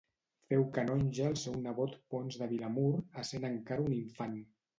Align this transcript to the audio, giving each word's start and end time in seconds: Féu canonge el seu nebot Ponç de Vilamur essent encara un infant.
Féu 0.51 0.61
canonge 0.77 1.27
el 1.31 1.37
seu 1.41 1.57
nebot 1.65 1.93
Ponç 2.15 2.39
de 2.43 2.49
Vilamur 2.55 2.89
essent 3.25 3.47
encara 3.53 3.87
un 3.87 3.95
infant. 4.01 4.37